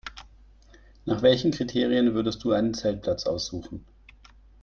[1.05, 3.85] Nach welchen Kriterien würdest du einen Zeltplatz aussuchen?